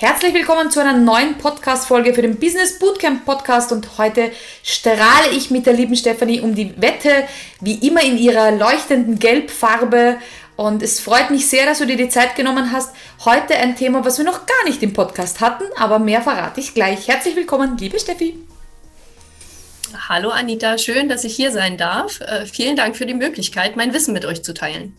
Herzlich 0.00 0.32
willkommen 0.32 0.70
zu 0.70 0.80
einer 0.80 0.96
neuen 0.96 1.36
Podcast-Folge 1.36 2.14
für 2.14 2.22
den 2.22 2.40
Business 2.40 2.78
Bootcamp 2.78 3.26
Podcast 3.26 3.70
und 3.70 3.98
heute 3.98 4.32
strahle 4.62 5.28
ich 5.32 5.50
mit 5.50 5.66
der 5.66 5.74
lieben 5.74 5.94
Stefanie 5.94 6.40
um 6.40 6.54
die 6.54 6.72
Wette, 6.80 7.24
wie 7.60 7.86
immer 7.86 8.02
in 8.02 8.16
ihrer 8.16 8.50
leuchtenden 8.50 9.18
Gelbfarbe. 9.18 10.16
Und 10.56 10.82
es 10.82 11.00
freut 11.00 11.30
mich 11.30 11.50
sehr, 11.50 11.66
dass 11.66 11.80
du 11.80 11.86
dir 11.86 11.98
die 11.98 12.08
Zeit 12.08 12.34
genommen 12.34 12.72
hast. 12.72 12.94
Heute 13.26 13.54
ein 13.56 13.76
Thema, 13.76 14.02
was 14.02 14.16
wir 14.16 14.24
noch 14.24 14.46
gar 14.46 14.64
nicht 14.64 14.82
im 14.82 14.94
Podcast 14.94 15.42
hatten, 15.42 15.64
aber 15.76 15.98
mehr 15.98 16.22
verrate 16.22 16.60
ich 16.60 16.72
gleich. 16.72 17.06
Herzlich 17.06 17.36
willkommen, 17.36 17.76
liebe 17.76 18.00
Steffi. 18.00 18.38
Hallo 20.08 20.30
Anita, 20.30 20.78
schön, 20.78 21.10
dass 21.10 21.24
ich 21.24 21.36
hier 21.36 21.52
sein 21.52 21.76
darf. 21.76 22.22
Äh, 22.22 22.46
vielen 22.46 22.76
Dank 22.76 22.96
für 22.96 23.04
die 23.04 23.12
Möglichkeit, 23.12 23.76
mein 23.76 23.92
Wissen 23.92 24.14
mit 24.14 24.24
euch 24.24 24.42
zu 24.42 24.54
teilen. 24.54 24.96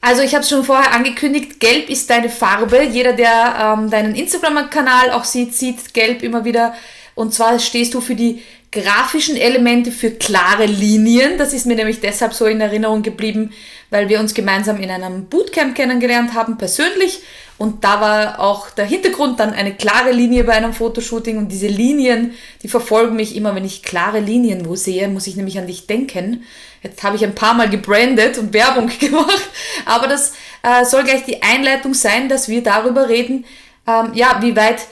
Also 0.00 0.22
ich 0.22 0.34
habe 0.34 0.42
es 0.42 0.48
schon 0.48 0.64
vorher 0.64 0.92
angekündigt, 0.94 1.58
gelb 1.58 1.90
ist 1.90 2.08
deine 2.08 2.28
Farbe. 2.28 2.82
Jeder, 2.84 3.12
der 3.12 3.76
ähm, 3.78 3.90
deinen 3.90 4.14
Instagram-Kanal 4.14 5.10
auch 5.10 5.24
sieht, 5.24 5.54
sieht 5.54 5.92
gelb 5.92 6.22
immer 6.22 6.44
wieder. 6.44 6.74
Und 7.14 7.34
zwar 7.34 7.58
stehst 7.58 7.94
du 7.94 8.00
für 8.00 8.14
die 8.14 8.42
grafischen 8.70 9.36
Elemente, 9.36 9.90
für 9.90 10.12
klare 10.12 10.66
Linien. 10.66 11.36
Das 11.36 11.52
ist 11.52 11.66
mir 11.66 11.74
nämlich 11.74 12.00
deshalb 12.00 12.32
so 12.32 12.46
in 12.46 12.60
Erinnerung 12.60 13.02
geblieben, 13.02 13.52
weil 13.90 14.08
wir 14.08 14.20
uns 14.20 14.34
gemeinsam 14.34 14.78
in 14.80 14.90
einem 14.90 15.26
Bootcamp 15.26 15.74
kennengelernt 15.74 16.34
haben, 16.34 16.58
persönlich. 16.58 17.20
Und 17.58 17.82
da 17.82 18.00
war 18.00 18.40
auch 18.40 18.70
der 18.70 18.84
Hintergrund 18.84 19.40
dann 19.40 19.52
eine 19.52 19.74
klare 19.74 20.12
Linie 20.12 20.44
bei 20.44 20.52
einem 20.52 20.72
Fotoshooting. 20.72 21.38
Und 21.38 21.48
diese 21.48 21.66
Linien, 21.66 22.32
die 22.62 22.68
verfolgen 22.68 23.16
mich 23.16 23.34
immer, 23.34 23.54
wenn 23.54 23.64
ich 23.64 23.82
klare 23.82 24.20
Linien 24.20 24.64
wo 24.64 24.76
sehe, 24.76 25.08
muss 25.08 25.26
ich 25.26 25.34
nämlich 25.34 25.58
an 25.58 25.66
dich 25.66 25.88
denken. 25.88 26.44
Jetzt 26.82 27.02
habe 27.02 27.16
ich 27.16 27.24
ein 27.24 27.34
paar 27.34 27.54
Mal 27.54 27.68
gebrandet 27.68 28.38
und 28.38 28.52
Werbung 28.54 28.88
gemacht, 29.00 29.50
aber 29.84 30.06
das 30.06 30.34
äh, 30.62 30.84
soll 30.84 31.02
gleich 31.02 31.24
die 31.24 31.42
Einleitung 31.42 31.94
sein, 31.94 32.28
dass 32.28 32.48
wir 32.48 32.62
darüber 32.62 33.08
reden, 33.08 33.44
ähm, 33.88 34.12
ja, 34.14 34.38
wie 34.40 34.54
weit 34.54 34.82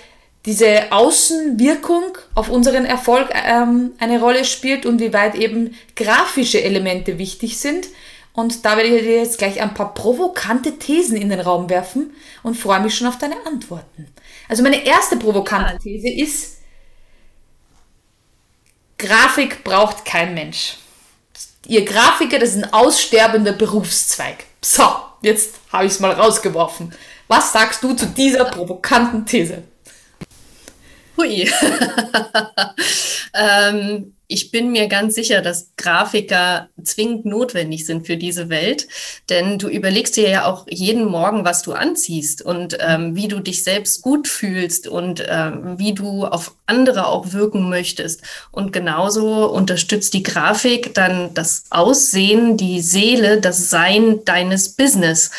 diese 0.47 0.93
Außenwirkung 0.93 2.19
auf 2.35 2.49
unseren 2.49 2.85
Erfolg 2.85 3.29
ähm, 3.35 3.93
eine 3.99 4.21
Rolle 4.21 4.45
spielt 4.45 4.87
und 4.87 5.01
wie 5.01 5.13
weit 5.13 5.35
eben 5.35 5.77
grafische 5.95 6.63
Elemente 6.63 7.19
wichtig 7.19 7.59
sind. 7.59 7.89
Und 8.37 8.65
da 8.65 8.77
werde 8.77 8.91
ich 8.91 9.03
dir 9.03 9.17
jetzt 9.17 9.39
gleich 9.39 9.61
ein 9.61 9.75
paar 9.75 9.95
provokante 9.95 10.79
Thesen 10.79 11.17
in 11.17 11.31
den 11.31 11.41
Raum 11.41 11.69
werfen 11.69 12.15
und 12.45 12.55
freue 12.57 12.81
mich 12.81 12.95
schon 12.95 13.09
auf 13.09 13.19
deine 13.19 13.45
Antworten. 13.47 14.07
Also 14.49 14.63
meine 14.63 14.87
erste 14.87 15.17
provokante 15.17 15.79
These 15.83 16.09
ist, 16.09 16.59
Grafik 18.99 19.65
braucht 19.65 20.05
kein 20.05 20.35
Mensch 20.35 20.77
ihr 21.69 21.85
Grafiker, 21.85 22.39
das 22.39 22.51
ist 22.51 22.65
ein 22.65 22.73
aussterbender 22.73 23.53
Berufszweig. 23.53 24.45
So, 24.63 24.85
jetzt 25.23 25.57
habe 25.73 25.87
ich 25.87 25.93
es 25.93 26.01
mal 26.01 26.13
rausgeworfen. 26.13 26.93
Was 27.29 27.53
sagst 27.53 27.83
du 27.83 27.95
zu 27.95 28.07
dieser 28.07 28.45
provokanten 28.45 29.27
These? 29.27 29.65
Hui. 31.17 31.49
ähm, 33.35 34.13
ich 34.29 34.51
bin 34.51 34.73
mir 34.73 34.89
ganz 34.89 35.15
sicher, 35.15 35.41
dass 35.41 35.71
Grafiker 35.77 36.69
zwingend 36.83 37.27
notwendig 37.27 37.87
sind 37.87 38.07
für 38.07 38.17
diese 38.17 38.49
Welt, 38.49 38.89
denn 39.29 39.59
du 39.59 39.69
überlegst 39.69 40.17
dir 40.17 40.29
ja 40.29 40.45
auch 40.47 40.67
jeden 40.69 41.05
Morgen, 41.05 41.45
was 41.45 41.63
du 41.63 41.73
anziehst 41.73 42.43
und 42.43 42.77
ähm, 42.81 43.15
wie 43.15 43.29
du 43.29 43.39
dich 43.39 43.63
selbst 43.63 44.03
gut 44.03 44.27
fühlst 44.27 44.89
und 44.89 45.25
ähm, 45.29 45.79
wie 45.79 45.95
du 45.95 46.25
auf 46.25 46.57
andere 46.67 47.07
auch 47.07 47.33
wirken 47.33 47.69
möchtest. 47.69 48.23
Und 48.51 48.73
genauso 48.73 49.49
unterstützt 49.49 50.13
die 50.15 50.25
Grafik 50.25 50.93
dann 50.95 51.33
das 51.35 51.65
Aussehen, 51.71 52.57
die 52.57 52.81
Seele, 52.81 53.41
das 53.41 53.71
Sein 53.71 54.25
deines 54.25 54.71
Business. 54.71 55.31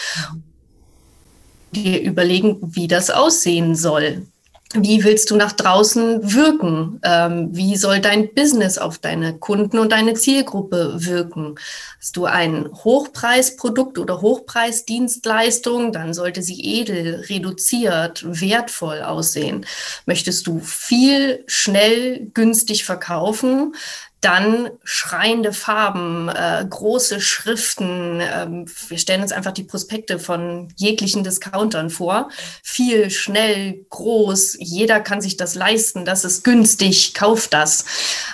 Dir 1.73 2.01
überlegen, 2.01 2.57
wie 2.61 2.87
das 2.87 3.09
aussehen 3.09 3.75
soll. 3.75 4.25
Wie 4.73 5.05
willst 5.05 5.31
du 5.31 5.37
nach 5.37 5.53
draußen 5.53 6.33
wirken? 6.33 6.99
Ähm, 7.03 7.49
wie 7.55 7.77
soll 7.77 8.01
dein 8.01 8.33
Business 8.33 8.77
auf 8.77 8.97
deine 8.97 9.37
Kunden 9.37 9.79
und 9.79 9.93
deine 9.93 10.13
Zielgruppe 10.13 10.93
wirken? 10.97 11.55
Hast 11.99 12.17
du 12.17 12.25
ein 12.25 12.69
Hochpreisprodukt 12.73 13.97
oder 13.97 14.21
Hochpreisdienstleistung, 14.21 15.93
dann 15.93 16.13
sollte 16.13 16.41
sie 16.41 16.79
edel, 16.79 17.21
reduziert, 17.29 18.25
wertvoll 18.27 19.03
aussehen. 19.03 19.65
Möchtest 20.05 20.45
du 20.47 20.59
viel, 20.59 21.45
schnell, 21.47 22.29
günstig 22.33 22.83
verkaufen, 22.83 23.73
dann 24.21 24.71
schreiende 24.83 25.53
Farben, 25.53 26.27
äh, 26.29 26.65
große 26.67 27.21
Schriften. 27.21 28.19
Ähm, 28.19 28.65
wir 28.87 28.97
stellen 28.97 29.21
uns 29.21 29.31
einfach 29.31 29.51
die 29.51 29.63
Prospekte 29.63 30.17
von 30.17 30.69
jeglichen 30.75 31.23
Discountern 31.23 31.89
vor. 31.89 32.29
Viel, 32.63 33.11
schnell, 33.11 33.85
groß. 33.89 34.57
Jeder 34.59 34.99
kann 34.99 35.21
sich 35.21 35.37
das 35.37 35.53
leisten. 35.53 36.03
Das 36.03 36.25
ist 36.25 36.43
günstig. 36.43 37.13
Kauft 37.13 37.53
das. 37.53 37.85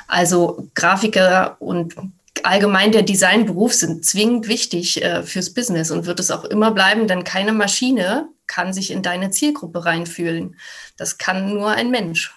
Also 0.07 0.69
Grafiker 0.73 1.57
und 1.59 1.95
allgemein 2.43 2.91
der 2.91 3.03
Designberuf 3.03 3.73
sind 3.73 4.05
zwingend 4.05 4.47
wichtig 4.47 5.03
äh, 5.03 5.23
fürs 5.23 5.53
Business 5.53 5.91
und 5.91 6.05
wird 6.05 6.19
es 6.19 6.31
auch 6.31 6.45
immer 6.45 6.72
bleiben, 6.72 7.07
denn 7.07 7.23
keine 7.23 7.53
Maschine 7.53 8.29
kann 8.47 8.73
sich 8.73 8.91
in 8.91 9.01
deine 9.01 9.31
Zielgruppe 9.31 9.85
reinfühlen. 9.85 10.57
Das 10.97 11.17
kann 11.17 11.53
nur 11.53 11.72
ein 11.72 11.91
Mensch. 11.91 12.33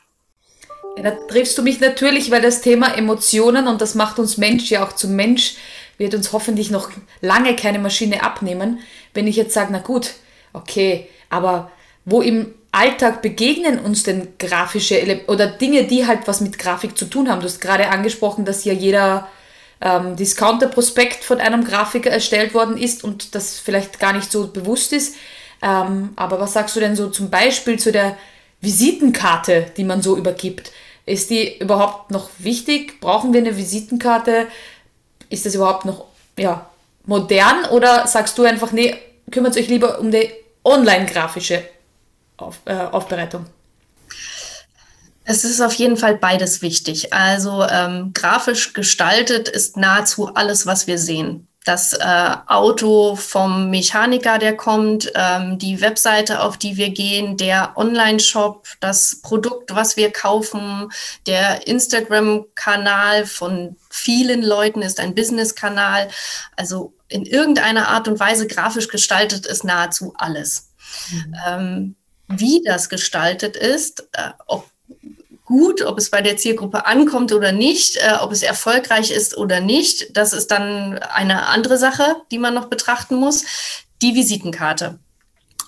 Da 1.02 1.10
triffst 1.10 1.58
du 1.58 1.62
mich 1.62 1.80
natürlich, 1.80 2.30
weil 2.30 2.40
das 2.40 2.62
Thema 2.62 2.96
Emotionen 2.96 3.68
und 3.68 3.82
das 3.82 3.94
macht 3.94 4.18
uns 4.18 4.38
Mensch 4.38 4.70
ja 4.70 4.84
auch 4.84 4.92
zum 4.94 5.14
Mensch, 5.14 5.56
wird 5.98 6.14
uns 6.14 6.32
hoffentlich 6.32 6.70
noch 6.70 6.90
lange 7.20 7.54
keine 7.54 7.78
Maschine 7.78 8.22
abnehmen. 8.22 8.80
Wenn 9.12 9.26
ich 9.26 9.36
jetzt 9.36 9.52
sage, 9.52 9.68
na 9.72 9.78
gut, 9.78 10.14
okay, 10.54 11.08
aber 11.28 11.70
wo 12.06 12.22
im 12.22 12.54
Alltag 12.72 13.20
begegnen 13.20 13.78
uns 13.78 14.04
denn 14.04 14.28
grafische 14.38 14.96
Ele 14.96 15.20
oder 15.28 15.46
Dinge, 15.46 15.84
die 15.84 16.06
halt 16.06 16.20
was 16.26 16.40
mit 16.40 16.58
Grafik 16.58 16.96
zu 16.96 17.06
tun 17.06 17.30
haben? 17.30 17.40
Du 17.40 17.46
hast 17.46 17.60
gerade 17.60 17.88
angesprochen, 17.88 18.44
dass 18.44 18.64
ja 18.64 18.72
jeder 18.72 19.28
ähm, 19.80 20.16
Discounter-Prospekt 20.16 21.24
von 21.24 21.40
einem 21.40 21.64
Grafiker 21.64 22.10
erstellt 22.10 22.54
worden 22.54 22.76
ist 22.76 23.04
und 23.04 23.34
das 23.34 23.58
vielleicht 23.58 23.98
gar 24.00 24.12
nicht 24.12 24.30
so 24.30 24.48
bewusst 24.48 24.92
ist. 24.92 25.16
Ähm, 25.62 26.10
aber 26.16 26.40
was 26.40 26.54
sagst 26.54 26.76
du 26.76 26.80
denn 26.80 26.96
so 26.96 27.08
zum 27.08 27.30
Beispiel 27.30 27.78
zu 27.78 27.92
der 27.92 28.16
Visitenkarte, 28.60 29.66
die 29.76 29.84
man 29.84 30.02
so 30.02 30.16
übergibt? 30.16 30.72
Ist 31.06 31.30
die 31.30 31.58
überhaupt 31.58 32.10
noch 32.10 32.28
wichtig? 32.38 33.00
Brauchen 33.00 33.32
wir 33.32 33.40
eine 33.40 33.56
Visitenkarte? 33.56 34.48
Ist 35.30 35.46
das 35.46 35.54
überhaupt 35.54 35.84
noch 35.84 36.04
ja, 36.36 36.68
modern? 37.04 37.64
Oder 37.70 38.06
sagst 38.08 38.36
du 38.36 38.42
einfach, 38.42 38.72
nee, 38.72 38.96
kümmert 39.30 39.56
euch 39.56 39.68
lieber 39.68 40.00
um 40.00 40.10
die 40.10 40.28
online-grafische 40.64 41.62
Auf, 42.36 42.58
äh, 42.64 42.74
Aufbereitung? 42.74 43.46
Es 45.24 45.44
ist 45.44 45.60
auf 45.60 45.74
jeden 45.74 45.96
Fall 45.96 46.16
beides 46.16 46.60
wichtig. 46.60 47.12
Also 47.12 47.64
ähm, 47.64 48.12
grafisch 48.12 48.72
gestaltet 48.72 49.48
ist 49.48 49.76
nahezu 49.76 50.34
alles, 50.34 50.66
was 50.66 50.86
wir 50.86 50.98
sehen 50.98 51.48
das 51.66 51.92
äh, 51.94 52.36
Auto 52.46 53.16
vom 53.16 53.70
Mechaniker, 53.70 54.38
der 54.38 54.56
kommt, 54.56 55.10
ähm, 55.16 55.58
die 55.58 55.80
Webseite, 55.80 56.40
auf 56.40 56.56
die 56.56 56.76
wir 56.76 56.90
gehen, 56.90 57.36
der 57.36 57.76
Online-Shop, 57.76 58.68
das 58.78 59.20
Produkt, 59.20 59.74
was 59.74 59.96
wir 59.96 60.12
kaufen, 60.12 60.90
der 61.26 61.66
Instagram-Kanal 61.66 63.26
von 63.26 63.76
vielen 63.90 64.44
Leuten 64.44 64.80
ist 64.80 65.00
ein 65.00 65.16
Business-Kanal. 65.16 66.08
Also 66.54 66.94
in 67.08 67.26
irgendeiner 67.26 67.88
Art 67.88 68.06
und 68.06 68.20
Weise 68.20 68.46
grafisch 68.46 68.86
gestaltet 68.86 69.44
ist 69.44 69.64
nahezu 69.64 70.14
alles. 70.16 70.72
Mhm. 71.10 71.36
Ähm, 71.48 71.96
wie 72.28 72.62
das 72.64 72.88
gestaltet 72.88 73.56
ist, 73.56 74.08
äh, 74.12 74.30
ob 74.46 74.68
gut, 75.46 75.80
ob 75.82 75.96
es 75.96 76.10
bei 76.10 76.20
der 76.20 76.36
Zielgruppe 76.36 76.84
ankommt 76.86 77.32
oder 77.32 77.52
nicht, 77.52 77.96
äh, 77.96 78.16
ob 78.20 78.32
es 78.32 78.42
erfolgreich 78.42 79.10
ist 79.10 79.38
oder 79.38 79.60
nicht, 79.60 80.16
das 80.16 80.32
ist 80.32 80.50
dann 80.50 80.98
eine 80.98 81.46
andere 81.46 81.78
Sache, 81.78 82.16
die 82.30 82.38
man 82.38 82.52
noch 82.52 82.66
betrachten 82.66 83.16
muss. 83.16 83.44
Die 84.02 84.14
Visitenkarte. 84.14 84.98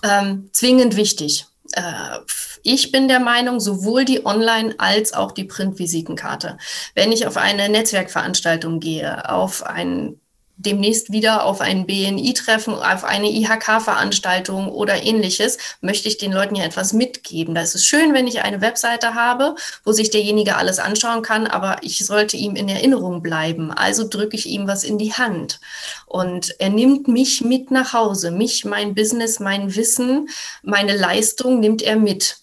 Ähm, 0.03 0.49
zwingend 0.53 0.95
wichtig. 0.95 1.47
Äh, 1.73 2.19
ich 2.61 2.91
bin 2.91 3.07
der 3.07 3.19
Meinung, 3.19 3.59
sowohl 3.59 4.05
die 4.05 4.25
Online- 4.25 4.75
als 4.77 5.13
auch 5.13 5.31
die 5.31 5.45
Print-Visitenkarte. 5.45 6.57
Wenn 6.93 7.11
ich 7.11 7.25
auf 7.25 7.37
eine 7.37 7.69
Netzwerkveranstaltung 7.69 8.79
gehe, 8.79 9.29
auf 9.29 9.65
ein 9.65 10.19
demnächst 10.59 11.11
wieder 11.11 11.45
auf 11.45 11.61
ein 11.61 11.85
BNI-Treffen, 11.85 12.73
auf 12.73 13.05
eine 13.05 13.31
IHK-Veranstaltung 13.31 14.67
oder 14.67 15.01
ähnliches, 15.03 15.57
möchte 15.79 16.09
ich 16.09 16.17
den 16.17 16.33
Leuten 16.33 16.55
ja 16.55 16.65
etwas 16.65 16.91
mitgeben. 16.91 17.55
Da 17.55 17.61
ist 17.61 17.75
es 17.75 17.85
schön, 17.85 18.13
wenn 18.13 18.27
ich 18.27 18.41
eine 18.41 18.59
Webseite 18.59 19.15
habe, 19.15 19.55
wo 19.85 19.93
sich 19.93 20.09
derjenige 20.09 20.57
alles 20.57 20.79
anschauen 20.79 21.21
kann, 21.21 21.47
aber 21.47 21.77
ich 21.81 22.05
sollte 22.05 22.35
ihm 22.35 22.55
in 22.55 22.67
Erinnerung 22.67 23.23
bleiben. 23.23 23.71
Also 23.71 24.07
drücke 24.07 24.35
ich 24.35 24.47
ihm 24.47 24.67
was 24.67 24.83
in 24.83 24.97
die 24.97 25.13
Hand. 25.13 25.61
Und 26.05 26.59
er 26.59 26.69
nimmt 26.69 27.07
mich 27.07 27.41
mit 27.41 27.71
nach 27.71 27.93
Hause. 27.93 28.31
Mich, 28.31 28.65
mein 28.65 28.93
Business, 28.95 29.39
mein 29.39 29.75
Wissen, 29.75 30.29
meine 30.61 30.95
Leistung 30.95 31.61
nimmt 31.61 31.81
er 31.81 31.95
mit. 31.95 32.37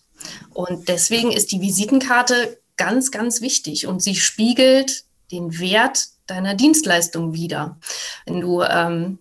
Und 0.54 0.88
deswegen 0.88 1.32
ist 1.32 1.52
die 1.52 1.60
Visitenkarte 1.60 2.58
ganz, 2.78 3.10
ganz 3.10 3.42
wichtig 3.42 3.86
und 3.86 4.02
sie 4.02 4.14
spiegelt 4.14 5.04
den 5.30 5.58
Wert 5.58 6.08
deiner 6.26 6.54
Dienstleistung 6.54 7.34
wieder. 7.34 7.76
Wenn 8.24 8.40
du 8.40 8.62
ähm, 8.62 9.18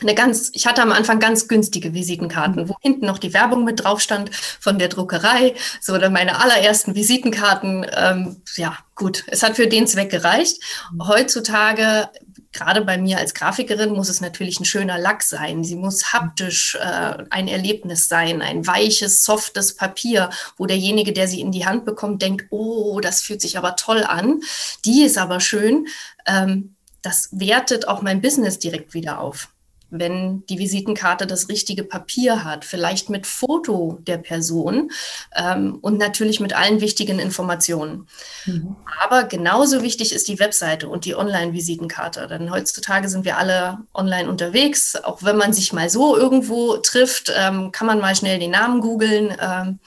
eine 0.00 0.14
ganz, 0.14 0.50
ich 0.52 0.66
hatte 0.66 0.82
am 0.82 0.92
Anfang 0.92 1.20
ganz 1.20 1.46
günstige 1.48 1.94
Visitenkarten, 1.94 2.68
wo 2.68 2.76
hinten 2.80 3.06
noch 3.06 3.18
die 3.18 3.32
Werbung 3.32 3.64
mit 3.64 3.84
drauf 3.84 4.00
stand 4.00 4.34
von 4.34 4.78
der 4.78 4.88
Druckerei. 4.88 5.54
So, 5.80 5.96
dann 5.98 6.12
meine 6.12 6.40
allerersten 6.40 6.94
Visitenkarten. 6.94 7.86
Ähm, 7.96 8.36
ja, 8.56 8.76
gut, 8.94 9.24
es 9.28 9.42
hat 9.42 9.56
für 9.56 9.68
den 9.68 9.86
Zweck 9.86 10.10
gereicht. 10.10 10.62
Heutzutage, 11.00 12.08
gerade 12.54 12.82
bei 12.82 12.96
mir 12.96 13.18
als 13.18 13.34
Grafikerin, 13.34 13.92
muss 13.92 14.08
es 14.08 14.20
natürlich 14.20 14.58
ein 14.60 14.64
schöner 14.64 14.98
Lack 14.98 15.22
sein. 15.22 15.64
Sie 15.64 15.76
muss 15.76 16.12
haptisch 16.12 16.76
äh, 16.76 17.24
ein 17.28 17.48
Erlebnis 17.48 18.08
sein, 18.08 18.40
ein 18.40 18.66
weiches, 18.66 19.24
softes 19.24 19.76
Papier, 19.76 20.30
wo 20.56 20.64
derjenige, 20.64 21.12
der 21.12 21.28
sie 21.28 21.40
in 21.40 21.52
die 21.52 21.66
Hand 21.66 21.84
bekommt, 21.84 22.22
denkt, 22.22 22.46
oh, 22.50 23.00
das 23.00 23.20
fühlt 23.20 23.42
sich 23.42 23.58
aber 23.58 23.76
toll 23.76 24.04
an. 24.04 24.40
Die 24.84 25.02
ist 25.02 25.18
aber 25.18 25.40
schön. 25.40 25.88
Ähm, 26.26 26.76
das 27.02 27.28
wertet 27.32 27.86
auch 27.86 28.00
mein 28.00 28.22
Business 28.22 28.58
direkt 28.58 28.94
wieder 28.94 29.20
auf 29.20 29.48
wenn 29.90 30.44
die 30.46 30.58
Visitenkarte 30.58 31.26
das 31.26 31.48
richtige 31.48 31.84
Papier 31.84 32.44
hat, 32.44 32.64
vielleicht 32.64 33.10
mit 33.10 33.26
Foto 33.26 33.98
der 34.06 34.18
Person 34.18 34.90
ähm, 35.36 35.78
und 35.80 35.98
natürlich 35.98 36.40
mit 36.40 36.54
allen 36.54 36.80
wichtigen 36.80 37.18
Informationen. 37.18 38.08
Mhm. 38.46 38.76
Aber 39.02 39.24
genauso 39.24 39.82
wichtig 39.82 40.12
ist 40.12 40.28
die 40.28 40.38
Webseite 40.38 40.88
und 40.88 41.04
die 41.04 41.14
Online-Visitenkarte, 41.14 42.26
denn 42.26 42.50
heutzutage 42.50 43.08
sind 43.08 43.24
wir 43.24 43.38
alle 43.38 43.78
online 43.94 44.28
unterwegs. 44.28 44.96
Auch 44.96 45.22
wenn 45.22 45.36
man 45.36 45.52
sich 45.52 45.72
mal 45.72 45.88
so 45.88 46.16
irgendwo 46.16 46.76
trifft, 46.78 47.32
ähm, 47.36 47.70
kann 47.72 47.86
man 47.86 48.00
mal 48.00 48.16
schnell 48.16 48.38
den 48.38 48.50
Namen 48.50 48.80
googeln. 48.80 49.34
Ähm, 49.40 49.78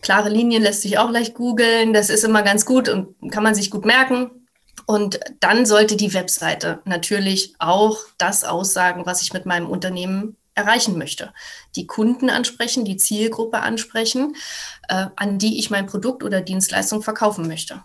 klare 0.00 0.28
Linien 0.28 0.62
lässt 0.62 0.82
sich 0.82 0.98
auch 0.98 1.10
leicht 1.10 1.34
googeln. 1.34 1.92
Das 1.92 2.10
ist 2.10 2.24
immer 2.24 2.42
ganz 2.42 2.66
gut 2.66 2.88
und 2.88 3.14
kann 3.30 3.42
man 3.42 3.54
sich 3.54 3.70
gut 3.70 3.84
merken. 3.84 4.41
Und 4.86 5.20
dann 5.40 5.66
sollte 5.66 5.96
die 5.96 6.14
Webseite 6.14 6.80
natürlich 6.84 7.54
auch 7.58 7.98
das 8.18 8.44
aussagen, 8.44 9.06
was 9.06 9.22
ich 9.22 9.32
mit 9.32 9.46
meinem 9.46 9.68
Unternehmen 9.68 10.36
erreichen 10.54 10.98
möchte. 10.98 11.32
Die 11.76 11.86
Kunden 11.86 12.28
ansprechen, 12.28 12.84
die 12.84 12.96
Zielgruppe 12.96 13.60
ansprechen, 13.60 14.36
äh, 14.88 15.06
an 15.16 15.38
die 15.38 15.58
ich 15.58 15.70
mein 15.70 15.86
Produkt 15.86 16.22
oder 16.22 16.40
Dienstleistung 16.40 17.02
verkaufen 17.02 17.48
möchte. 17.48 17.82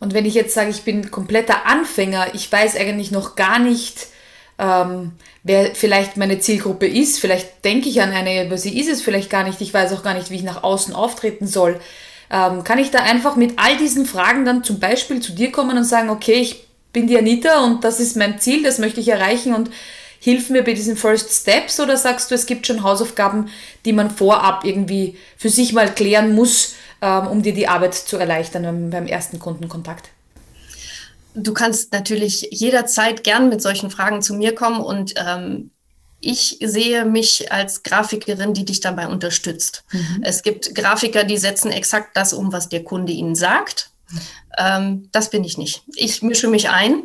Und 0.00 0.14
wenn 0.14 0.26
ich 0.26 0.34
jetzt 0.34 0.54
sage, 0.54 0.70
ich 0.70 0.82
bin 0.82 1.10
kompletter 1.10 1.66
Anfänger, 1.66 2.34
ich 2.34 2.50
weiß 2.50 2.76
eigentlich 2.76 3.10
noch 3.10 3.36
gar 3.36 3.58
nicht, 3.58 4.08
ähm, 4.58 5.12
wer 5.42 5.74
vielleicht 5.74 6.16
meine 6.16 6.38
Zielgruppe 6.38 6.86
ist, 6.86 7.20
vielleicht 7.20 7.64
denke 7.64 7.88
ich 7.88 8.00
an 8.00 8.12
eine, 8.12 8.46
aber 8.46 8.58
sie 8.58 8.78
ist 8.78 8.88
es 8.88 9.02
vielleicht 9.02 9.30
gar 9.30 9.44
nicht, 9.44 9.60
ich 9.60 9.74
weiß 9.74 9.92
auch 9.92 10.02
gar 10.02 10.14
nicht, 10.14 10.30
wie 10.30 10.36
ich 10.36 10.42
nach 10.42 10.62
außen 10.62 10.94
auftreten 10.94 11.46
soll 11.46 11.80
ähm, 12.30 12.64
kann 12.64 12.78
ich 12.78 12.90
da 12.90 13.00
einfach 13.00 13.36
mit 13.36 13.54
all 13.58 13.76
diesen 13.76 14.06
Fragen 14.06 14.44
dann 14.44 14.64
zum 14.64 14.80
Beispiel 14.80 15.20
zu 15.20 15.32
dir 15.32 15.52
kommen 15.52 15.76
und 15.76 15.84
sagen, 15.84 16.10
okay, 16.10 16.34
ich 16.34 16.66
bin 16.92 17.06
die 17.06 17.18
Anita 17.18 17.64
und 17.64 17.84
das 17.84 18.00
ist 18.00 18.16
mein 18.16 18.40
Ziel, 18.40 18.62
das 18.62 18.78
möchte 18.78 19.00
ich 19.00 19.08
erreichen 19.08 19.54
und 19.54 19.70
hilf 20.20 20.48
mir 20.48 20.64
bei 20.64 20.72
diesen 20.72 20.96
First 20.96 21.30
Steps 21.30 21.78
oder 21.80 21.98
sagst 21.98 22.30
du, 22.30 22.34
es 22.34 22.46
gibt 22.46 22.66
schon 22.66 22.82
Hausaufgaben, 22.82 23.50
die 23.84 23.92
man 23.92 24.10
vorab 24.10 24.64
irgendwie 24.64 25.18
für 25.36 25.50
sich 25.50 25.74
mal 25.74 25.92
klären 25.92 26.34
muss, 26.34 26.76
ähm, 27.02 27.26
um 27.26 27.42
dir 27.42 27.52
die 27.52 27.68
Arbeit 27.68 27.94
zu 27.94 28.16
erleichtern 28.16 28.90
beim 28.90 29.06
ersten 29.06 29.38
Kundenkontakt? 29.38 30.08
Du 31.34 31.52
kannst 31.52 31.92
natürlich 31.92 32.48
jederzeit 32.52 33.24
gern 33.24 33.50
mit 33.50 33.60
solchen 33.60 33.90
Fragen 33.90 34.22
zu 34.22 34.34
mir 34.34 34.54
kommen 34.54 34.80
und 34.80 35.14
ähm, 35.16 35.70
ich 36.26 36.58
sehe 36.60 37.04
mich 37.04 37.52
als 37.52 37.82
Grafikerin, 37.82 38.54
die 38.54 38.64
dich 38.64 38.80
dabei 38.80 39.08
unterstützt. 39.08 39.84
Mhm. 39.92 40.22
Es 40.22 40.42
gibt 40.42 40.74
Grafiker, 40.74 41.24
die 41.24 41.38
setzen 41.38 41.70
exakt 41.70 42.16
das 42.16 42.32
um, 42.32 42.52
was 42.52 42.68
der 42.68 42.84
Kunde 42.84 43.12
ihnen 43.12 43.34
sagt. 43.34 43.90
Ähm, 44.58 45.08
das 45.12 45.30
bin 45.30 45.44
ich 45.44 45.58
nicht. 45.58 45.82
Ich 45.94 46.22
mische 46.22 46.48
mich 46.48 46.68
ein. 46.70 47.04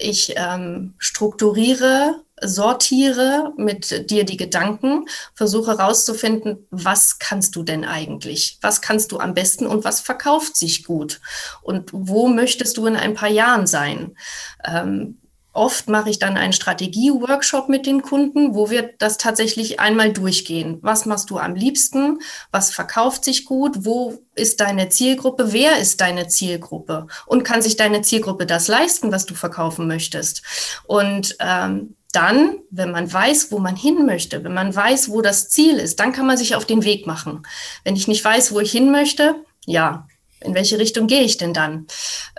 Ich 0.00 0.34
ähm, 0.36 0.94
strukturiere, 0.98 2.22
sortiere 2.40 3.52
mit 3.56 4.10
dir 4.10 4.24
die 4.24 4.36
Gedanken, 4.36 5.06
versuche 5.34 5.78
herauszufinden, 5.78 6.66
was 6.70 7.18
kannst 7.18 7.56
du 7.56 7.62
denn 7.62 7.84
eigentlich? 7.84 8.58
Was 8.60 8.80
kannst 8.80 9.12
du 9.12 9.18
am 9.18 9.34
besten 9.34 9.66
und 9.66 9.84
was 9.84 10.00
verkauft 10.00 10.56
sich 10.56 10.84
gut? 10.84 11.20
Und 11.62 11.90
wo 11.92 12.28
möchtest 12.28 12.76
du 12.76 12.86
in 12.86 12.96
ein 12.96 13.14
paar 13.14 13.30
Jahren 13.30 13.66
sein? 13.66 14.16
Ähm, 14.64 15.18
Oft 15.58 15.88
mache 15.88 16.08
ich 16.08 16.20
dann 16.20 16.36
einen 16.36 16.52
Strategie-Workshop 16.52 17.68
mit 17.68 17.84
den 17.84 18.02
Kunden, 18.02 18.54
wo 18.54 18.70
wir 18.70 18.92
das 18.96 19.18
tatsächlich 19.18 19.80
einmal 19.80 20.12
durchgehen. 20.12 20.78
Was 20.82 21.04
machst 21.04 21.30
du 21.30 21.38
am 21.38 21.56
liebsten? 21.56 22.20
Was 22.52 22.70
verkauft 22.70 23.24
sich 23.24 23.44
gut? 23.44 23.84
Wo 23.84 24.22
ist 24.36 24.60
deine 24.60 24.88
Zielgruppe? 24.88 25.52
Wer 25.52 25.80
ist 25.80 26.00
deine 26.00 26.28
Zielgruppe? 26.28 27.08
Und 27.26 27.42
kann 27.42 27.60
sich 27.60 27.74
deine 27.74 28.02
Zielgruppe 28.02 28.46
das 28.46 28.68
leisten, 28.68 29.10
was 29.10 29.26
du 29.26 29.34
verkaufen 29.34 29.88
möchtest? 29.88 30.44
Und 30.86 31.36
ähm, 31.40 31.96
dann, 32.12 32.58
wenn 32.70 32.92
man 32.92 33.12
weiß, 33.12 33.50
wo 33.50 33.58
man 33.58 33.74
hin 33.74 34.06
möchte, 34.06 34.44
wenn 34.44 34.54
man 34.54 34.72
weiß, 34.72 35.10
wo 35.10 35.22
das 35.22 35.48
Ziel 35.48 35.78
ist, 35.78 35.98
dann 35.98 36.12
kann 36.12 36.28
man 36.28 36.36
sich 36.36 36.54
auf 36.54 36.66
den 36.66 36.84
Weg 36.84 37.04
machen. 37.08 37.42
Wenn 37.82 37.96
ich 37.96 38.06
nicht 38.06 38.24
weiß, 38.24 38.52
wo 38.52 38.60
ich 38.60 38.70
hin 38.70 38.92
möchte, 38.92 39.34
ja, 39.66 40.06
in 40.40 40.54
welche 40.54 40.78
Richtung 40.78 41.06
gehe 41.06 41.22
ich 41.22 41.36
denn 41.36 41.54
dann? 41.54 41.86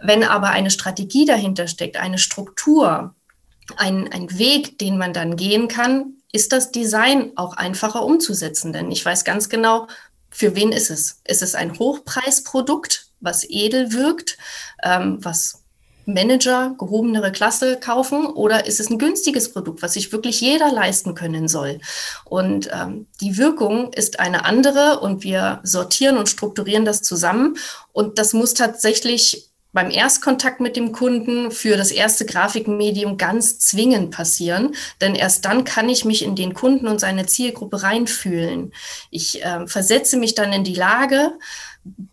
Wenn 0.01 0.23
aber 0.23 0.49
eine 0.49 0.71
Strategie 0.71 1.25
dahinter 1.25 1.67
steckt, 1.67 1.97
eine 1.97 2.17
Struktur, 2.17 3.15
ein, 3.77 4.11
ein 4.11 4.37
Weg, 4.37 4.79
den 4.79 4.97
man 4.97 5.13
dann 5.13 5.35
gehen 5.35 5.67
kann, 5.67 6.13
ist 6.31 6.51
das 6.51 6.71
Design 6.71 7.31
auch 7.35 7.53
einfacher 7.53 8.03
umzusetzen. 8.03 8.73
Denn 8.73 8.91
ich 8.91 9.03
weiß 9.03 9.23
ganz 9.23 9.49
genau, 9.49 9.87
für 10.29 10.55
wen 10.55 10.71
ist 10.71 10.89
es? 10.89 11.21
Ist 11.25 11.41
es 11.41 11.55
ein 11.55 11.77
Hochpreisprodukt, 11.77 13.07
was 13.19 13.43
edel 13.49 13.93
wirkt, 13.93 14.37
ähm, 14.83 15.17
was 15.21 15.58
Manager 16.13 16.75
gehobenere 16.77 17.31
Klasse 17.31 17.77
kaufen 17.79 18.25
oder 18.25 18.65
ist 18.65 18.79
es 18.79 18.89
ein 18.89 18.97
günstiges 18.97 19.51
Produkt, 19.51 19.81
was 19.81 19.93
sich 19.93 20.11
wirklich 20.11 20.41
jeder 20.41 20.71
leisten 20.71 21.15
können 21.15 21.47
soll? 21.47 21.79
Und 22.25 22.69
ähm, 22.73 23.07
die 23.21 23.37
Wirkung 23.37 23.93
ist 23.93 24.19
eine 24.19 24.45
andere 24.45 24.99
und 24.99 25.23
wir 25.23 25.59
sortieren 25.63 26.17
und 26.17 26.29
strukturieren 26.29 26.85
das 26.85 27.01
zusammen. 27.01 27.57
Und 27.91 28.17
das 28.19 28.33
muss 28.33 28.53
tatsächlich 28.53 29.49
beim 29.71 29.91
Erstkontakt 29.91 30.61
mit 30.61 30.75
dem 30.75 30.91
Kunden 30.91 31.51
für 31.51 31.77
das 31.77 31.91
erste 31.91 32.25
Grafikmedium 32.25 33.17
ganz 33.17 33.59
zwingend 33.59 34.09
passieren, 34.09 34.75
denn 34.99 35.13
erst 35.13 35.45
dann 35.45 35.63
kann 35.63 35.89
ich 35.89 36.05
mich 36.05 36.23
in 36.23 36.35
den 36.35 36.53
Kunden 36.53 36.87
und 36.87 36.99
seine 36.99 37.27
Zielgruppe 37.27 37.83
reinfühlen. 37.83 38.73
Ich 39.11 39.43
äh, 39.43 39.67
versetze 39.67 40.17
mich 40.17 40.33
dann 40.33 40.53
in 40.53 40.63
die 40.63 40.73
Lage, 40.73 41.33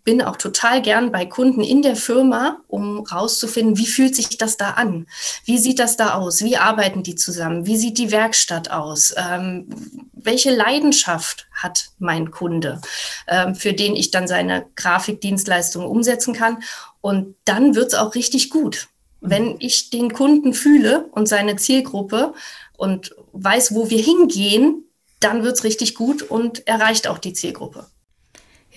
bin 0.05 0.23
auch 0.23 0.37
total 0.37 0.83
gern 0.83 1.11
bei 1.13 1.27
Kunden 1.27 1.63
in 1.63 1.83
der 1.83 1.97
Firma, 1.97 2.61
um 2.69 3.01
rauszufinden, 3.01 3.77
wie 3.77 3.87
fühlt 3.87 4.15
sich 4.15 4.39
das 4.39 4.57
da 4.57 4.71
an? 4.71 5.07
Wie 5.45 5.59
sieht 5.59 5.79
das 5.79 5.97
da 5.97 6.15
aus? 6.15 6.43
Wie 6.43 6.57
arbeiten 6.57 7.03
die 7.03 7.17
zusammen? 7.17 7.67
Wie 7.67 7.77
sieht 7.77 7.99
die 7.99 8.13
Werkstatt 8.13 8.71
aus? 8.71 9.15
Ähm, 9.17 9.69
welche 10.13 10.55
Leidenschaft 10.55 11.47
hat 11.53 11.91
mein 11.99 12.31
Kunde, 12.31 12.81
ähm, 13.29 13.55
für 13.55 13.73
den 13.73 13.97
ich 13.97 14.11
dann 14.11 14.29
seine 14.29 14.67
Grafikdienstleistung 14.77 15.87
umsetzen 15.87 16.35
kann? 16.35 16.63
Und 17.01 17.35
dann 17.45 17.75
wird 17.75 17.89
es 17.89 17.95
auch 17.95 18.15
richtig 18.15 18.51
gut. 18.51 18.89
Wenn 19.21 19.57
ich 19.59 19.91
den 19.91 20.13
Kunden 20.13 20.55
fühle 20.55 21.07
und 21.13 21.27
seine 21.27 21.57
Zielgruppe 21.57 22.35
und 22.77 23.15
weiß, 23.33 23.75
wo 23.75 23.91
wir 23.91 24.01
hingehen, 24.01 24.85
dann 25.21 25.43
wird 25.43 25.57
es 25.57 25.65
richtig 25.65 25.95
gut 25.95 26.23
und 26.23 26.67
erreicht 26.67 27.09
auch 27.09 27.19
die 27.19 27.33
Zielgruppe. 27.33 27.87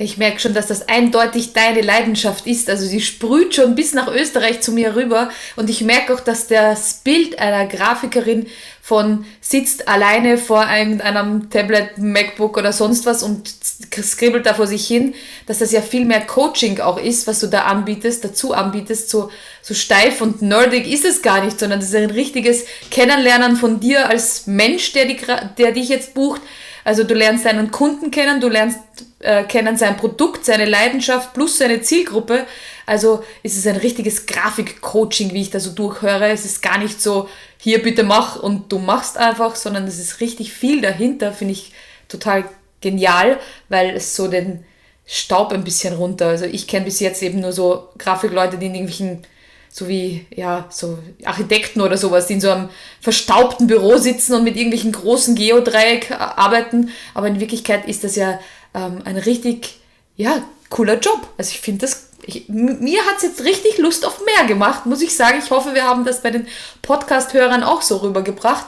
Ich 0.02 0.18
merke 0.18 0.40
schon, 0.40 0.54
dass 0.54 0.68
das 0.68 0.88
eindeutig 0.88 1.52
deine 1.52 1.82
Leidenschaft 1.82 2.48
ist. 2.48 2.70
Also 2.70 2.86
sie 2.86 3.02
sprüht 3.02 3.54
schon 3.54 3.76
bis 3.76 3.94
nach 3.94 4.08
Österreich 4.08 4.62
zu 4.62 4.72
mir 4.72 4.96
rüber. 4.96 5.30
Und 5.58 5.70
ich 5.70 5.82
merke 5.82 6.14
auch, 6.14 6.22
dass 6.22 6.48
das 6.48 7.02
Bild 7.04 7.38
einer 7.38 7.66
Grafikerin 7.66 8.48
von 8.82 9.26
sitzt 9.42 9.90
alleine 9.90 10.38
vor 10.38 10.62
einem 10.62 11.50
Tablet, 11.50 11.98
MacBook 11.98 12.56
oder 12.58 12.72
sonst 12.72 13.06
was 13.06 13.24
und 13.24 13.54
skribbelt 14.02 14.46
da 14.46 14.54
vor 14.54 14.68
sich 14.68 14.88
hin, 14.88 15.16
dass 15.48 15.60
das 15.60 15.74
ja 15.74 15.82
viel 15.82 16.06
mehr 16.06 16.22
Coaching 16.22 16.80
auch 16.80 16.98
ist, 16.98 17.28
was 17.28 17.42
du 17.42 17.48
da 17.48 17.64
anbietest, 17.64 18.24
dazu 18.24 18.54
anbietest. 18.54 19.10
So, 19.10 19.30
so 19.62 19.74
steif 19.74 20.22
und 20.22 20.42
nerdig 20.42 20.88
ist 20.88 21.04
es 21.04 21.22
gar 21.22 21.44
nicht, 21.44 21.60
sondern 21.60 21.82
das 21.82 21.90
ist 21.90 21.96
ein 21.96 22.10
richtiges 22.10 22.64
Kennenlernen 22.90 23.58
von 23.58 23.82
dir 23.82 24.08
als 24.08 24.48
Mensch, 24.48 24.94
der, 24.94 25.08
die, 25.08 25.18
der 25.58 25.74
dich 25.74 25.90
jetzt 25.90 26.14
bucht. 26.14 26.42
Also 26.90 27.04
du 27.04 27.14
lernst 27.14 27.46
deinen 27.46 27.70
Kunden 27.70 28.10
kennen, 28.10 28.42
du 28.42 28.50
lernst 28.50 28.80
äh, 29.20 29.44
kennen 29.44 29.78
sein 29.78 29.96
Produkt, 29.96 30.44
seine 30.44 30.66
Leidenschaft 30.66 31.36
plus 31.36 31.60
seine 31.60 31.82
Zielgruppe. 31.82 32.48
Also 32.88 33.24
ist 33.44 33.56
es 33.60 33.68
ein 33.68 33.76
richtiges 33.76 34.26
Grafik-Coaching, 34.26 35.32
wie 35.32 35.42
ich 35.42 35.52
da 35.52 35.60
so 35.60 35.70
durchhöre. 35.70 36.32
Es 36.32 36.46
ist 36.46 36.64
gar 36.64 36.80
nicht 36.80 37.00
so, 37.00 37.30
hier 37.60 37.84
bitte 37.84 38.02
mach 38.02 38.38
und 38.38 38.72
du 38.72 38.80
machst 38.80 39.20
einfach, 39.20 39.56
sondern 39.56 39.86
es 39.86 40.00
ist 40.00 40.20
richtig 40.20 40.52
viel 40.52 40.82
dahinter, 40.82 41.32
finde 41.32 41.52
ich 41.52 41.74
total 42.08 42.46
genial, 42.82 43.40
weil 43.68 43.96
es 43.96 44.16
so 44.16 44.28
den 44.28 44.66
Staub 45.06 45.54
ein 45.54 45.64
bisschen 45.64 45.94
runter. 45.94 46.30
Also 46.30 46.46
ich 46.46 46.66
kenne 46.66 46.86
bis 46.86 47.00
jetzt 47.00 47.22
eben 47.22 47.40
nur 47.40 47.54
so 47.54 47.90
Grafikleute, 48.00 48.58
die 48.58 48.66
in 48.66 48.74
irgendwelchen 48.74 49.28
so 49.72 49.88
wie 49.88 50.26
ja 50.36 50.66
so 50.70 50.98
Architekten 51.24 51.82
oder 51.82 51.98
sowas, 51.98 52.28
die 52.28 52.34
in 52.34 52.42
so 52.42 52.50
einem 52.50 52.70
verstaubten 53.00 53.68
Büro 53.68 53.98
sitzen 53.98 54.34
und 54.34 54.44
mit 54.44 54.56
irgendwelchen 54.56 54.92
großen 54.92 55.36
Geodreieck 55.36 56.12
arbeiten. 56.12 56.90
Aber 57.14 57.28
in 57.28 57.40
Wirklichkeit 57.40 57.88
ist 57.88 58.04
das 58.04 58.16
ja 58.16 58.40
ähm, 58.74 59.02
ein 59.06 59.18
richtig, 59.18 59.80
ja, 60.16 60.44
cooler 60.70 61.00
Job. 61.00 61.28
Also 61.38 61.52
ich 61.52 61.62
finde 61.62 61.82
das, 61.82 62.10
ich, 62.26 62.50
mir 62.50 63.06
hat 63.06 63.18
es 63.18 63.24
jetzt 63.24 63.44
richtig 63.44 63.78
Lust 63.78 64.06
auf 64.06 64.22
mehr 64.26 64.48
gemacht, 64.48 64.86
muss 64.86 65.02
ich 65.02 65.16
sagen. 65.16 65.40
Ich 65.44 65.52
hoffe, 65.52 65.74
wir 65.74 65.84
haben 65.84 66.06
das 66.06 66.22
bei 66.22 66.32
den 66.32 66.48
Podcast-Hörern 66.82 67.64
auch 67.64 67.82
so 67.82 67.98
rübergebracht. 67.98 68.66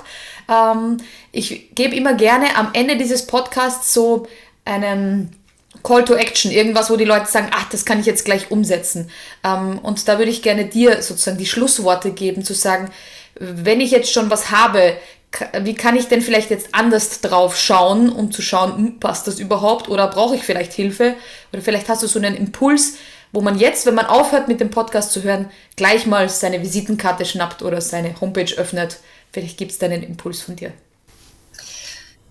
Ähm, 0.49 0.97
ich 1.31 1.73
gebe 1.75 1.95
immer 1.95 2.13
gerne 2.13 2.55
am 2.55 2.69
Ende 2.73 2.97
dieses 2.97 3.25
Podcasts 3.27 3.93
so 3.93 4.27
einen 4.65 5.35
Call 5.83 6.03
to 6.05 6.15
Action, 6.15 6.51
irgendwas, 6.51 6.89
wo 6.89 6.97
die 6.97 7.05
Leute 7.05 7.27
sagen, 7.27 7.49
ach, 7.51 7.69
das 7.69 7.85
kann 7.85 7.99
ich 7.99 8.05
jetzt 8.05 8.25
gleich 8.25 8.51
umsetzen. 8.51 9.09
Ähm, 9.43 9.79
und 9.79 10.07
da 10.07 10.17
würde 10.17 10.31
ich 10.31 10.41
gerne 10.41 10.65
dir 10.65 11.01
sozusagen 11.01 11.37
die 11.37 11.45
Schlussworte 11.45 12.11
geben, 12.11 12.43
zu 12.43 12.53
sagen, 12.53 12.91
wenn 13.39 13.81
ich 13.81 13.91
jetzt 13.91 14.11
schon 14.11 14.29
was 14.29 14.51
habe, 14.51 14.97
wie 15.61 15.75
kann 15.75 15.95
ich 15.95 16.07
denn 16.07 16.21
vielleicht 16.21 16.49
jetzt 16.49 16.69
anders 16.73 17.21
drauf 17.21 17.57
schauen, 17.57 18.11
um 18.11 18.31
zu 18.31 18.41
schauen, 18.41 18.75
hm, 18.75 18.99
passt 18.99 19.27
das 19.27 19.39
überhaupt 19.39 19.87
oder 19.87 20.07
brauche 20.07 20.35
ich 20.35 20.43
vielleicht 20.43 20.73
Hilfe? 20.73 21.15
Oder 21.53 21.61
vielleicht 21.61 21.87
hast 21.87 22.03
du 22.03 22.07
so 22.07 22.19
einen 22.19 22.35
Impuls, 22.35 22.95
wo 23.31 23.39
man 23.41 23.57
jetzt, 23.57 23.85
wenn 23.85 23.95
man 23.95 24.07
aufhört 24.07 24.49
mit 24.49 24.59
dem 24.59 24.71
Podcast 24.71 25.13
zu 25.13 25.23
hören, 25.23 25.49
gleich 25.77 26.05
mal 26.05 26.27
seine 26.27 26.61
Visitenkarte 26.61 27.25
schnappt 27.25 27.61
oder 27.61 27.79
seine 27.79 28.19
Homepage 28.19 28.53
öffnet. 28.57 28.97
Vielleicht 29.31 29.57
gibt 29.57 29.71
es 29.71 29.77
da 29.79 29.85
einen 29.85 30.03
Impuls 30.03 30.41
von 30.41 30.57
dir. 30.57 30.73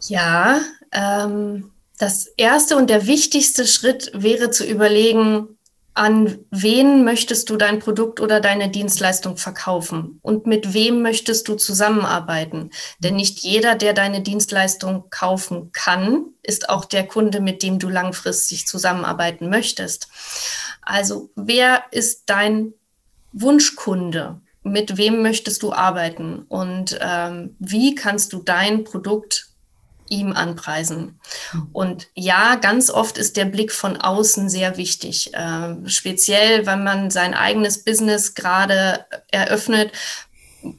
Ja, 0.07 0.61
ähm, 0.93 1.71
das 2.01 2.27
erste 2.39 2.77
und 2.77 2.89
der 2.89 3.07
wichtigste 3.07 3.67
Schritt 3.67 4.11
wäre 4.15 4.51
zu 4.51 4.65
überlegen, 4.65 5.59
an 5.93 6.39
wen 6.51 7.05
möchtest 7.05 7.51
du 7.51 7.59
dein 7.59 7.79
Produkt 7.79 8.21
oder 8.21 8.41
deine 8.41 8.71
Dienstleistung 8.71 9.37
verkaufen 9.37 10.19
und 10.23 10.47
mit 10.47 10.73
wem 10.73 11.03
möchtest 11.03 11.47
du 11.47 11.57
zusammenarbeiten. 11.57 12.71
Denn 13.01 13.17
nicht 13.17 13.41
jeder, 13.41 13.75
der 13.75 13.93
deine 13.93 14.23
Dienstleistung 14.23 15.11
kaufen 15.11 15.73
kann, 15.73 16.25
ist 16.43 16.71
auch 16.71 16.87
der 16.87 17.07
Kunde, 17.07 17.41
mit 17.41 17.63
dem 17.63 17.79
du 17.79 17.91
langfristig 17.91 18.67
zusammenarbeiten 18.67 19.51
möchtest. 19.51 20.09
Also 20.81 21.29
wer 21.35 21.85
ist 21.91 22.23
dein 22.27 22.73
Wunschkunde? 23.35 24.41
Mit 24.63 24.97
wem 24.97 25.21
möchtest 25.21 25.63
du 25.63 25.75
arbeiten? 25.75 26.47
Und 26.49 26.99
ähm, 27.03 27.57
wie 27.59 27.95
kannst 27.95 28.33
du 28.33 28.39
dein 28.43 28.85
Produkt 28.85 29.50
ihm 30.11 30.33
anpreisen. 30.33 31.19
Und 31.73 32.09
ja, 32.15 32.57
ganz 32.57 32.91
oft 32.91 33.17
ist 33.17 33.37
der 33.37 33.47
Blick 33.47 33.73
von 33.73 33.97
außen 33.97 34.51
sehr 34.51 34.77
wichtig. 34.77 35.33
Äh, 35.33 35.77
speziell, 35.89 36.67
wenn 36.67 36.85
man 36.85 37.11
sein 37.11 37.33
eigenes 37.33 37.85
Business 37.85 38.35
gerade 38.35 39.07
eröffnet, 39.31 39.93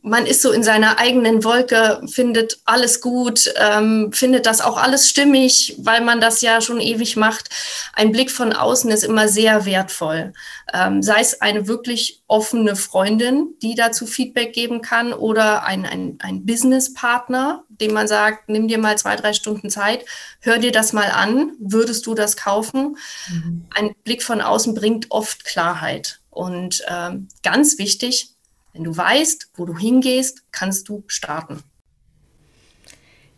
man 0.01 0.25
ist 0.25 0.41
so 0.41 0.51
in 0.51 0.63
seiner 0.63 0.99
eigenen 0.99 1.43
Wolke, 1.43 2.01
findet 2.11 2.59
alles 2.65 3.01
gut, 3.01 3.51
ähm, 3.57 4.11
findet 4.13 4.45
das 4.45 4.61
auch 4.61 4.77
alles 4.77 5.09
stimmig, 5.09 5.75
weil 5.79 6.01
man 6.01 6.21
das 6.21 6.41
ja 6.41 6.61
schon 6.61 6.79
ewig 6.79 7.17
macht. 7.17 7.49
Ein 7.93 8.11
Blick 8.11 8.31
von 8.31 8.53
außen 8.53 8.91
ist 8.91 9.03
immer 9.03 9.27
sehr 9.27 9.65
wertvoll. 9.65 10.33
Ähm, 10.73 11.01
sei 11.01 11.19
es 11.19 11.41
eine 11.41 11.67
wirklich 11.67 12.21
offene 12.27 12.75
Freundin, 12.75 13.55
die 13.61 13.75
dazu 13.75 14.05
Feedback 14.05 14.53
geben 14.53 14.81
kann, 14.81 15.13
oder 15.13 15.63
ein, 15.63 15.85
ein, 15.85 16.17
ein 16.21 16.45
Businesspartner, 16.45 17.63
dem 17.69 17.93
man 17.93 18.07
sagt, 18.07 18.49
nimm 18.49 18.67
dir 18.67 18.77
mal 18.77 18.97
zwei, 18.97 19.15
drei 19.15 19.33
Stunden 19.33 19.69
Zeit, 19.69 20.05
hör 20.41 20.57
dir 20.57 20.71
das 20.71 20.93
mal 20.93 21.11
an, 21.11 21.53
würdest 21.59 22.05
du 22.05 22.13
das 22.13 22.37
kaufen? 22.37 22.97
Mhm. 23.29 23.65
Ein 23.73 23.95
Blick 24.03 24.23
von 24.23 24.41
außen 24.41 24.75
bringt 24.75 25.07
oft 25.09 25.43
Klarheit. 25.45 26.19
Und 26.29 26.83
ähm, 26.87 27.27
ganz 27.43 27.77
wichtig, 27.77 28.29
wenn 28.73 28.83
du 28.83 28.95
weißt, 28.95 29.51
wo 29.55 29.65
du 29.65 29.77
hingehst, 29.77 30.43
kannst 30.51 30.89
du 30.89 31.03
starten. 31.07 31.63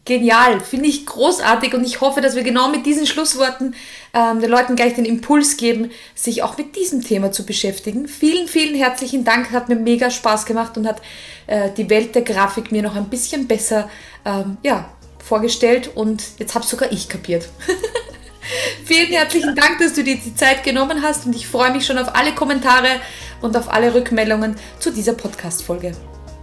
Genial, 0.06 0.60
finde 0.60 0.90
ich 0.90 1.06
großartig 1.06 1.74
und 1.74 1.86
ich 1.86 2.02
hoffe, 2.02 2.20
dass 2.20 2.36
wir 2.36 2.44
genau 2.44 2.68
mit 2.68 2.86
diesen 2.86 3.08
Schlussworten 3.08 3.74
ähm, 4.14 4.42
den 4.42 4.50
Leuten 4.50 4.76
gleich 4.76 4.96
den 4.96 5.06
Impuls 5.06 5.56
geben, 5.56 5.92
sich 6.14 6.44
auch 6.44 6.58
mit 6.58 6.76
diesem 6.76 7.02
Thema 7.02 7.32
zu 7.32 7.46
beschäftigen. 7.46 8.10
Vielen, 8.10 8.50
vielen 8.50 8.76
herzlichen 8.76 9.24
Dank, 9.24 9.52
hat 9.52 9.70
mir 9.70 9.78
mega 9.78 10.12
Spaß 10.12 10.46
gemacht 10.46 10.78
und 10.78 10.86
hat 10.86 11.02
äh, 11.48 11.70
die 11.72 11.90
Welt 11.90 12.16
der 12.16 12.24
Grafik 12.24 12.74
mir 12.74 12.82
noch 12.82 12.98
ein 12.98 13.10
bisschen 13.10 13.48
besser 13.48 13.90
ähm, 14.26 14.58
ja, 14.62 14.90
vorgestellt 15.24 15.92
und 15.96 16.22
jetzt 16.38 16.54
habe 16.54 16.66
sogar 16.66 16.92
ich 16.92 17.08
kapiert. 17.08 17.48
Vielen 18.86 19.14
herzlichen 19.14 19.56
Dank, 19.56 19.80
dass 19.80 19.94
du 19.94 20.04
dir 20.04 20.18
die 20.18 20.36
Zeit 20.36 20.64
genommen 20.64 21.02
hast 21.02 21.26
und 21.26 21.34
ich 21.34 21.48
freue 21.48 21.72
mich 21.72 21.86
schon 21.86 21.98
auf 21.98 22.14
alle 22.14 22.36
Kommentare 22.36 23.00
und 23.44 23.56
auf 23.56 23.72
alle 23.72 23.94
Rückmeldungen 23.94 24.56
zu 24.80 24.92
dieser 24.92 25.14
Podcast-Folge. 25.14 25.92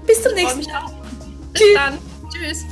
Bis 0.06 0.22
zum 0.22 0.34
nächsten 0.34 0.62
Mal. 0.70 0.82
Bis 1.52 1.62
dann. 1.74 1.98
Tschüss. 2.32 2.64